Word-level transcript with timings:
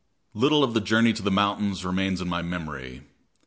Little 0.33 0.63
of 0.63 0.73
the 0.73 0.81
journey 0.81 1.13
to 1.13 1.21
the 1.21 1.29
mountains 1.29 1.85
remains 1.85 2.21
in 2.21 2.27
my 2.27 2.41
memory. 2.41 3.03